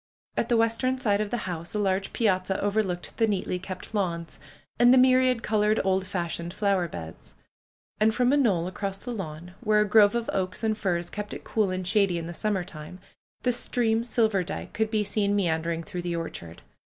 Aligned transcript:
At 0.35 0.49
the 0.49 0.57
western 0.57 0.97
side 0.97 1.21
of 1.21 1.29
the 1.29 1.45
house 1.45 1.75
a 1.75 1.79
large 1.79 2.11
piazza 2.11 2.59
overlooked 2.59 3.15
the 3.17 3.27
neatly 3.27 3.59
kept 3.59 3.93
lawns, 3.93 4.39
and 4.79 4.91
the 4.91 4.97
myriad 4.97 5.43
colored, 5.43 5.79
old 5.83 6.07
fashioned 6.07 6.55
flow 6.55 6.79
er 6.79 6.87
beds. 6.87 7.35
And 7.99 8.11
from 8.11 8.33
a 8.33 8.37
knoll 8.37 8.65
across 8.65 8.97
the 8.97 9.13
lawn, 9.13 9.53
where 9.61 9.81
a 9.81 9.85
grove 9.87 10.15
of 10.15 10.27
oaks 10.33 10.63
and 10.63 10.75
firs 10.75 11.11
kept 11.11 11.35
it 11.35 11.43
cool 11.43 11.69
and 11.69 11.87
shady 11.87 12.17
in 12.17 12.25
the 12.25 12.33
summer 12.33 12.63
time, 12.63 12.97
the 13.43 13.51
stream 13.51 14.01
Silverdike 14.01 14.73
could 14.73 14.89
be 14.89 15.03
seen 15.03 15.35
me 15.35 15.47
andering 15.47 15.83
through 15.83 16.01
the 16.01 16.15
orchard. 16.15 16.63